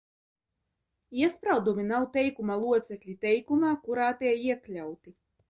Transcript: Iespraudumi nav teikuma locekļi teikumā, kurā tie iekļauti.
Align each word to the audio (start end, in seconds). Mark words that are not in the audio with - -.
Iespraudumi 1.19 1.85
nav 1.89 2.07
teikuma 2.15 2.57
locekļi 2.65 3.17
teikumā, 3.27 3.75
kurā 3.85 4.09
tie 4.25 4.35
iekļauti. 4.49 5.17